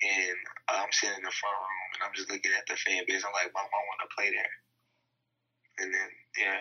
and 0.00 0.38
I'm 0.68 0.92
sitting 0.92 1.16
in 1.16 1.24
the 1.24 1.34
front 1.34 1.58
room 1.60 1.88
and 1.96 2.02
I'm 2.04 2.14
just 2.16 2.30
looking 2.30 2.52
at 2.56 2.64
the 2.68 2.76
fan 2.76 3.04
base. 3.06 3.24
I'm 3.24 3.36
like, 3.36 3.52
Mom, 3.52 3.68
I 3.68 3.82
want 3.88 4.00
to 4.04 4.10
play 4.16 4.28
there. 4.32 4.54
And 5.80 5.88
then 5.92 6.10
yeah, 6.38 6.60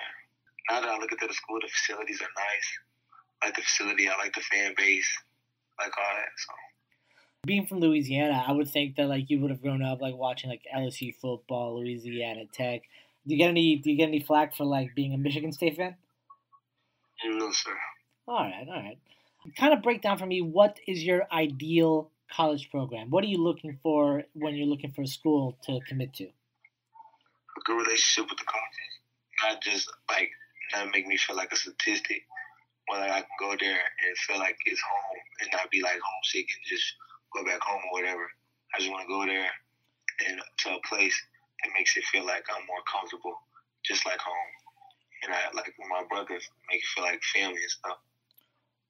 now 0.69 0.81
that 0.81 0.89
I 0.89 0.97
look 0.99 1.11
at 1.11 1.19
the 1.19 1.33
school, 1.33 1.59
the 1.61 1.71
facilities 1.71 2.21
are 2.21 2.33
nice. 2.35 2.69
I 3.41 3.47
like 3.47 3.55
the 3.55 3.63
facility, 3.63 4.09
I 4.09 4.17
like 4.17 4.35
the 4.35 4.43
fan 4.43 4.75
base, 4.75 5.07
I 5.79 5.87
like 5.87 5.95
all 5.95 6.15
that. 6.15 6.33
So 6.35 6.53
being 7.45 7.65
from 7.65 7.79
Louisiana, 7.79 8.43
I 8.45 8.51
would 8.51 8.67
think 8.67 8.95
that 8.95 9.07
like 9.07 9.29
you 9.29 9.39
would 9.39 9.51
have 9.51 9.61
grown 9.61 9.81
up 9.81 10.01
like 10.01 10.15
watching 10.15 10.49
like 10.49 10.61
LSU 10.75 11.15
football, 11.15 11.79
Louisiana 11.79 12.45
Tech. 12.51 12.81
Do 13.27 13.33
you 13.33 13.37
get 13.37 13.49
any? 13.49 13.77
Do 13.77 13.91
you 13.91 13.97
get 13.97 14.07
any 14.07 14.19
flack 14.19 14.55
for 14.55 14.65
like 14.65 14.95
being 14.95 15.13
a 15.13 15.17
Michigan 15.17 15.51
State 15.51 15.77
fan? 15.77 15.95
No, 17.25 17.51
sir. 17.51 17.75
All 18.27 18.43
right, 18.43 18.65
all 18.67 18.73
right. 18.73 18.97
Kind 19.57 19.73
of 19.73 19.81
break 19.81 20.01
down 20.01 20.17
for 20.17 20.25
me. 20.25 20.41
What 20.41 20.79
is 20.87 21.03
your 21.03 21.27
ideal 21.31 22.11
college 22.31 22.69
program? 22.71 23.09
What 23.09 23.23
are 23.23 23.27
you 23.27 23.41
looking 23.41 23.77
for 23.81 24.23
when 24.33 24.55
you're 24.55 24.67
looking 24.67 24.91
for 24.91 25.01
a 25.01 25.07
school 25.07 25.57
to 25.63 25.79
commit 25.87 26.13
to? 26.15 26.25
A 26.25 27.61
good 27.65 27.75
relationship 27.75 28.29
with 28.29 28.39
the 28.39 28.45
coaches, 28.45 28.91
not 29.43 29.61
just 29.61 29.91
like 30.09 30.29
not 30.73 30.91
make 30.93 31.07
me 31.07 31.17
feel 31.17 31.35
like 31.35 31.51
a 31.51 31.55
statistic. 31.55 32.23
Where 32.87 33.01
like, 33.01 33.11
I 33.11 33.21
can 33.21 33.37
go 33.39 33.55
there 33.59 33.77
and 33.77 34.17
feel 34.25 34.39
like 34.39 34.57
it's 34.65 34.81
home 34.81 35.19
and 35.41 35.49
not 35.53 35.69
be 35.69 35.81
like 35.81 35.99
homesick 36.01 36.49
and 36.49 36.63
just 36.65 36.95
go 37.35 37.45
back 37.45 37.61
home 37.61 37.81
or 37.91 38.01
whatever. 38.01 38.25
I 38.73 38.79
just 38.79 38.89
want 38.89 39.05
to 39.05 39.13
go 39.13 39.25
there 39.25 39.49
and 40.25 40.41
to 40.65 40.69
a 40.73 40.81
place 40.87 41.13
that 41.63 41.71
makes 41.77 41.95
it 41.97 42.03
feel 42.11 42.25
like 42.25 42.45
I'm 42.49 42.65
more 42.65 42.81
comfortable, 42.89 43.37
just 43.85 44.05
like 44.05 44.19
home. 44.19 44.51
And 45.23 45.33
I 45.33 45.53
like 45.53 45.73
my 45.89 46.03
brothers 46.09 46.49
make 46.71 46.81
it 46.81 46.89
feel 46.95 47.03
like 47.03 47.21
family 47.21 47.61
and 47.61 47.71
stuff. 47.71 47.99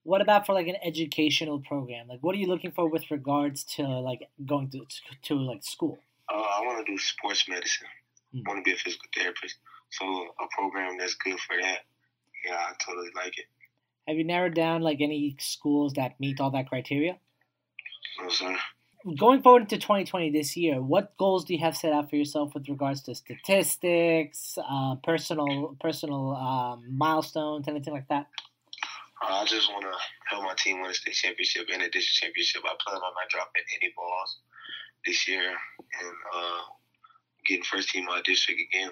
What 0.03 0.21
about 0.21 0.45
for 0.45 0.53
like 0.53 0.67
an 0.67 0.77
educational 0.83 1.59
program? 1.59 2.07
Like, 2.07 2.19
what 2.21 2.33
are 2.35 2.37
you 2.37 2.47
looking 2.47 2.71
for 2.71 2.89
with 2.89 3.11
regards 3.11 3.63
to 3.75 3.83
like 3.83 4.29
going 4.45 4.69
to 4.71 4.85
to 5.23 5.35
like 5.35 5.63
school? 5.63 5.99
Uh, 6.31 6.37
I 6.37 6.61
want 6.65 6.85
to 6.85 6.91
do 6.91 6.97
sports 6.97 7.47
medicine. 7.49 7.87
Mm-hmm. 8.33 8.47
I 8.47 8.51
want 8.51 8.65
to 8.65 8.69
be 8.69 8.75
a 8.75 8.79
physical 8.79 9.07
therapist. 9.15 9.57
So 9.91 10.05
a 10.05 10.47
program 10.55 10.97
that's 10.97 11.15
good 11.15 11.39
for 11.39 11.55
that. 11.61 11.79
Yeah, 12.45 12.55
I 12.55 12.73
totally 12.83 13.09
like 13.15 13.37
it. 13.37 13.45
Have 14.07 14.17
you 14.17 14.23
narrowed 14.23 14.55
down 14.55 14.81
like 14.81 15.01
any 15.01 15.35
schools 15.39 15.93
that 15.93 16.19
meet 16.19 16.39
all 16.39 16.51
that 16.51 16.69
criteria? 16.69 17.17
No, 18.21 18.29
sir. 18.29 18.55
Going 19.17 19.41
forward 19.41 19.63
into 19.63 19.77
2020 19.77 20.31
this 20.31 20.57
year, 20.57 20.81
what 20.81 21.15
goals 21.17 21.45
do 21.45 21.53
you 21.53 21.59
have 21.59 21.77
set 21.77 21.93
out 21.93 22.09
for 22.09 22.17
yourself 22.17 22.53
with 22.53 22.67
regards 22.67 23.01
to 23.03 23.15
statistics, 23.15 24.57
uh, 24.57 24.95
personal 24.95 25.77
personal 25.79 26.35
um, 26.35 26.85
milestones, 26.97 27.67
anything 27.67 27.93
like 27.93 28.07
that? 28.09 28.27
Uh, 29.21 29.41
I 29.41 29.45
just 29.45 29.69
want 29.69 29.83
to 29.83 29.91
help 30.29 30.43
my 30.43 30.53
team 30.57 30.81
win 30.81 30.91
a 30.91 30.93
state 30.93 31.13
championship 31.13 31.67
and 31.73 31.81
a 31.81 31.89
district 31.89 32.21
championship. 32.21 32.61
I 32.63 32.75
plan 32.85 32.97
on 32.97 33.13
not 33.13 33.29
dropping 33.29 33.63
any 33.81 33.93
balls 33.95 34.37
this 35.05 35.27
year 35.27 35.49
and 35.49 36.13
uh, 36.33 36.61
getting 37.45 37.63
first 37.63 37.89
team 37.89 38.05
my 38.05 38.21
district 38.23 38.61
again, 38.61 38.91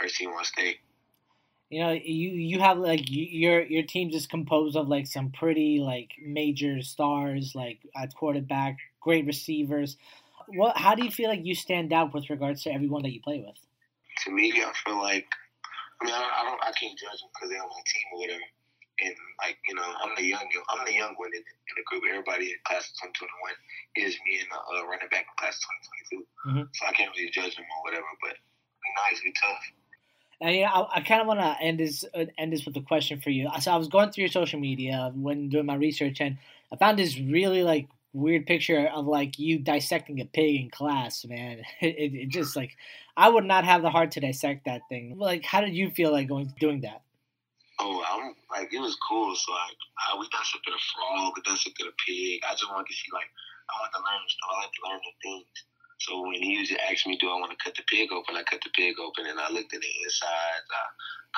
first 0.00 0.16
team 0.16 0.30
on 0.30 0.44
state. 0.44 0.78
You 1.68 1.82
know, 1.82 1.90
you 1.90 2.30
you 2.30 2.60
have 2.60 2.78
like 2.78 3.02
your 3.08 3.62
your 3.62 3.82
team's 3.82 4.14
just 4.14 4.30
composed 4.30 4.76
of 4.76 4.86
like 4.86 5.08
some 5.08 5.32
pretty 5.32 5.80
like 5.80 6.12
major 6.24 6.80
stars 6.80 7.56
like 7.56 7.80
at 7.96 8.14
quarterback, 8.14 8.76
great 9.00 9.26
receivers. 9.26 9.96
What? 10.46 10.76
How 10.76 10.94
do 10.94 11.04
you 11.04 11.10
feel 11.10 11.28
like 11.28 11.44
you 11.44 11.56
stand 11.56 11.92
out 11.92 12.14
with 12.14 12.30
regards 12.30 12.62
to 12.62 12.72
everyone 12.72 13.02
that 13.02 13.12
you 13.12 13.20
play 13.20 13.42
with? 13.44 13.56
To 14.24 14.30
me, 14.30 14.52
I 14.52 14.72
feel 14.84 14.96
like 14.96 15.26
I 16.00 16.04
mean 16.04 16.14
I, 16.14 16.30
I 16.40 16.44
don't 16.44 16.62
I 16.62 16.70
can't 16.70 16.96
judge 16.96 17.18
them 17.18 17.30
because 17.34 17.50
they're 17.50 17.60
on 17.60 17.68
my 17.68 17.82
team 17.84 18.02
or 18.12 18.20
whatever 18.20 18.42
and 19.00 19.14
like 19.38 19.58
you 19.68 19.74
know, 19.74 19.84
I'm 20.02 20.14
the 20.16 20.24
young 20.24 20.46
I'm 20.70 20.84
the 20.84 20.94
young 20.94 21.14
one 21.16 21.30
in, 21.32 21.44
in 21.44 21.74
the 21.76 21.84
group. 21.86 22.02
Everybody 22.08 22.56
in 22.56 22.58
class 22.64 22.88
of 22.88 23.12
2021 23.96 24.08
is 24.08 24.16
me 24.24 24.40
and 24.40 24.48
the 24.48 24.56
uh, 24.56 24.86
running 24.88 25.08
back 25.10 25.28
in 25.28 25.34
class 25.36 25.56
of 25.56 25.68
2022. 26.10 26.24
Mm-hmm. 26.48 26.64
So 26.72 26.82
I 26.86 26.92
can't 26.92 27.12
really 27.16 27.30
judge 27.30 27.56
them 27.56 27.66
or 27.68 27.80
whatever. 27.84 28.08
But 28.22 28.36
nice, 29.04 29.20
be 29.20 29.32
tough. 29.36 29.64
And 30.40 30.56
you 30.56 30.62
know, 30.62 30.88
I, 30.92 30.98
I 30.98 31.00
kind 31.00 31.20
of 31.20 31.26
want 31.26 31.40
to 31.40 31.56
end 31.60 31.80
this 31.80 32.04
uh, 32.14 32.26
end 32.38 32.52
this 32.52 32.64
with 32.64 32.76
a 32.76 32.82
question 32.82 33.20
for 33.20 33.30
you. 33.30 33.48
So 33.60 33.72
I 33.72 33.76
was 33.76 33.88
going 33.88 34.10
through 34.10 34.22
your 34.22 34.32
social 34.32 34.60
media 34.60 35.12
when 35.14 35.48
doing 35.48 35.66
my 35.66 35.76
research, 35.76 36.20
and 36.20 36.38
I 36.72 36.76
found 36.76 36.98
this 36.98 37.18
really 37.18 37.62
like 37.62 37.88
weird 38.12 38.46
picture 38.46 38.88
of 38.88 39.06
like 39.06 39.38
you 39.38 39.58
dissecting 39.58 40.20
a 40.20 40.24
pig 40.24 40.60
in 40.60 40.70
class, 40.70 41.24
man. 41.24 41.62
It, 41.80 41.96
it, 41.98 42.14
it, 42.14 42.28
just 42.28 42.56
like 42.56 42.76
I 43.16 43.28
would 43.28 43.44
not 43.44 43.64
have 43.64 43.82
the 43.82 43.90
heart 43.90 44.12
to 44.12 44.20
dissect 44.20 44.64
that 44.64 44.82
thing. 44.88 45.18
Like, 45.18 45.44
how 45.44 45.60
did 45.60 45.74
you 45.74 45.90
feel 45.90 46.12
like 46.12 46.28
going 46.28 46.52
doing 46.58 46.80
that? 46.80 47.02
Oh, 47.78 48.00
I'm 48.08 48.32
like 48.50 48.72
it 48.72 48.80
was 48.80 48.96
cool. 49.04 49.34
So 49.36 49.52
like 49.52 49.76
I, 50.00 50.16
we 50.18 50.28
dissected 50.32 50.72
a 50.72 50.82
frog, 50.96 51.32
we 51.36 51.42
dissected 51.44 51.86
a 51.86 51.94
pig. 52.00 52.40
I 52.48 52.52
just 52.56 52.70
wanted 52.70 52.88
to 52.88 52.96
see 52.96 53.12
like 53.12 53.28
I 53.68 53.72
want 53.80 53.92
to 53.92 54.00
learn 54.00 54.24
stuff. 54.28 54.48
I 54.48 54.54
like 54.64 54.72
to 54.72 54.82
learn 54.88 55.00
new 55.04 55.16
things. 55.20 55.56
So 55.98 56.10
when 56.22 56.40
he 56.40 56.56
used 56.60 56.72
to 56.72 56.80
ask 56.88 57.06
me, 57.06 57.16
"Do 57.20 57.28
I 57.28 57.40
want 57.40 57.52
to 57.52 57.60
cut 57.62 57.74
the 57.76 57.84
pig 57.88 58.12
open?" 58.12 58.36
I 58.36 58.44
cut 58.44 58.60
the 58.64 58.72
pig 58.76 58.96
open, 59.00 59.26
and 59.26 59.40
I 59.40 59.48
looked 59.52 59.72
at 59.72 59.80
the 59.80 59.92
insides. 60.04 60.68
I 60.72 60.84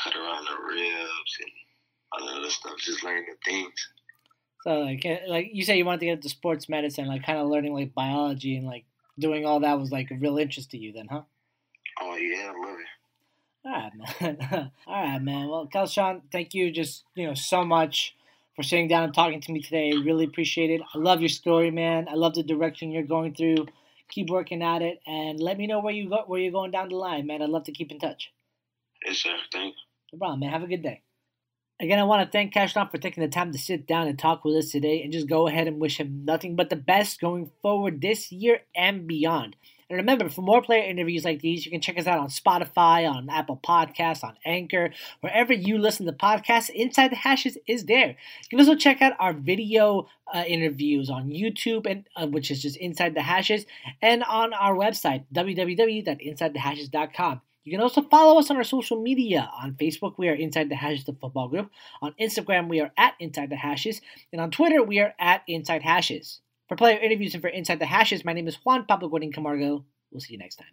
cut 0.02 0.14
around 0.14 0.46
the 0.46 0.58
ribs 0.62 1.32
and 1.42 1.52
all 2.12 2.26
the 2.26 2.40
other 2.40 2.50
stuff. 2.50 2.78
Just 2.78 3.02
learning 3.02 3.26
new 3.26 3.38
things. 3.44 3.78
So 4.62 4.80
like 4.80 5.04
eh, 5.06 5.20
like 5.26 5.50
you 5.52 5.64
say, 5.64 5.78
you 5.78 5.84
wanted 5.84 6.00
to 6.00 6.06
get 6.06 6.18
into 6.18 6.28
sports 6.28 6.68
medicine, 6.68 7.06
like 7.06 7.24
kind 7.24 7.38
of 7.38 7.48
learning 7.48 7.74
like 7.74 7.94
biology 7.94 8.56
and 8.56 8.66
like 8.66 8.84
doing 9.18 9.46
all 9.46 9.60
that 9.60 9.78
was 9.78 9.90
like 9.90 10.10
a 10.10 10.16
real 10.16 10.38
interest 10.38 10.70
to 10.72 10.78
you, 10.78 10.92
then, 10.92 11.06
huh? 11.10 11.22
Oh 12.00 12.16
yeah, 12.16 12.52
I 12.54 12.68
love 12.68 12.78
it. 12.78 12.86
All 13.64 13.72
right, 13.72 13.92
man. 14.20 14.70
All 14.86 15.02
right, 15.02 15.22
man. 15.22 15.48
Well, 15.48 15.68
Kelshawn, 15.72 16.22
thank 16.32 16.54
you 16.54 16.70
just 16.70 17.04
you 17.14 17.26
know 17.26 17.34
so 17.34 17.64
much 17.64 18.14
for 18.56 18.62
sitting 18.62 18.88
down 18.88 19.04
and 19.04 19.14
talking 19.14 19.40
to 19.40 19.52
me 19.52 19.60
today. 19.60 19.92
Really 19.92 20.24
appreciate 20.24 20.70
it. 20.70 20.80
I 20.94 20.98
love 20.98 21.20
your 21.20 21.28
story, 21.28 21.70
man. 21.70 22.08
I 22.08 22.14
love 22.14 22.34
the 22.34 22.42
direction 22.42 22.90
you're 22.90 23.02
going 23.02 23.34
through. 23.34 23.66
Keep 24.10 24.30
working 24.30 24.62
at 24.62 24.80
it, 24.82 25.00
and 25.06 25.38
let 25.38 25.58
me 25.58 25.66
know 25.66 25.80
where 25.80 25.92
you 25.92 26.08
go, 26.08 26.24
where 26.26 26.40
you're 26.40 26.52
going 26.52 26.70
down 26.70 26.88
the 26.88 26.96
line, 26.96 27.26
man. 27.26 27.42
I'd 27.42 27.50
love 27.50 27.64
to 27.64 27.72
keep 27.72 27.90
in 27.90 27.98
touch. 27.98 28.32
Yes, 29.04 29.18
sir. 29.18 29.36
Thank 29.52 29.74
you. 29.74 29.82
No 30.14 30.18
problem, 30.18 30.40
man. 30.40 30.50
Have 30.50 30.62
a 30.62 30.66
good 30.66 30.82
day. 30.82 31.02
Again, 31.80 31.98
I 32.00 32.04
want 32.04 32.26
to 32.26 32.32
thank 32.32 32.54
Kelshawn 32.54 32.90
for 32.90 32.98
taking 32.98 33.22
the 33.22 33.28
time 33.28 33.52
to 33.52 33.58
sit 33.58 33.86
down 33.86 34.08
and 34.08 34.18
talk 34.18 34.44
with 34.44 34.56
us 34.56 34.70
today, 34.70 35.02
and 35.02 35.12
just 35.12 35.28
go 35.28 35.46
ahead 35.46 35.68
and 35.68 35.78
wish 35.78 36.00
him 36.00 36.24
nothing 36.24 36.56
but 36.56 36.70
the 36.70 36.76
best 36.76 37.20
going 37.20 37.50
forward 37.60 38.00
this 38.00 38.32
year 38.32 38.60
and 38.74 39.06
beyond. 39.06 39.56
And 39.90 39.96
remember, 39.96 40.28
for 40.28 40.42
more 40.42 40.60
player 40.60 40.84
interviews 40.84 41.24
like 41.24 41.40
these, 41.40 41.64
you 41.64 41.70
can 41.70 41.80
check 41.80 41.98
us 41.98 42.06
out 42.06 42.18
on 42.18 42.28
Spotify, 42.28 43.10
on 43.10 43.30
Apple 43.30 43.58
Podcasts, 43.62 44.22
on 44.22 44.36
Anchor, 44.44 44.90
wherever 45.20 45.54
you 45.54 45.78
listen 45.78 46.04
to 46.04 46.12
podcasts. 46.12 46.68
Inside 46.68 47.10
the 47.10 47.16
Hashes 47.16 47.56
is 47.66 47.86
there. 47.86 48.08
You 48.08 48.48
can 48.50 48.60
also 48.60 48.74
check 48.74 49.00
out 49.00 49.14
our 49.18 49.32
video 49.32 50.06
uh, 50.32 50.44
interviews 50.46 51.08
on 51.08 51.30
YouTube, 51.30 51.86
and 51.86 52.04
uh, 52.16 52.26
which 52.26 52.50
is 52.50 52.60
just 52.60 52.76
Inside 52.76 53.14
the 53.14 53.22
Hashes, 53.22 53.64
and 54.02 54.22
on 54.24 54.52
our 54.52 54.74
website 54.74 55.24
www.insidethehashes.com. 55.34 57.40
You 57.64 57.72
can 57.72 57.80
also 57.82 58.02
follow 58.02 58.38
us 58.38 58.50
on 58.50 58.56
our 58.56 58.64
social 58.64 59.00
media. 59.00 59.50
On 59.62 59.74
Facebook, 59.74 60.14
we 60.16 60.28
are 60.28 60.34
Inside 60.34 60.70
the 60.70 60.76
Hashes, 60.76 61.04
the 61.04 61.12
football 61.12 61.48
group. 61.48 61.70
On 62.00 62.14
Instagram, 62.18 62.68
we 62.68 62.80
are 62.80 62.90
at 62.96 63.14
Inside 63.20 63.50
the 63.50 63.56
Hashes. 63.56 64.00
And 64.32 64.40
on 64.40 64.50
Twitter, 64.50 64.82
we 64.82 65.00
are 65.00 65.12
at 65.18 65.42
Inside 65.46 65.82
Hashes. 65.82 66.40
For 66.68 66.76
player 66.76 66.98
interviews 66.98 67.32
and 67.32 67.40
for 67.40 67.48
Inside 67.48 67.78
the 67.78 67.86
Hashes, 67.86 68.26
my 68.26 68.34
name 68.34 68.46
is 68.46 68.56
Juan 68.56 68.84
Pablo 68.84 69.08
Guarin 69.08 69.32
Camargo. 69.32 69.86
We'll 70.10 70.20
see 70.20 70.34
you 70.34 70.38
next 70.38 70.56
time. 70.56 70.68